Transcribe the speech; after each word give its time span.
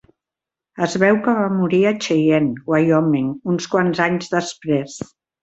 Es 0.85 0.95
veu 1.03 1.19
que 1.27 1.35
va 1.39 1.43
morir 1.57 1.81
a 1.89 1.91
Cheyenne, 2.05 2.65
Wyoming, 2.73 3.29
uns 3.55 3.71
quants 3.75 4.03
anys 4.09 4.35
després. 4.35 4.99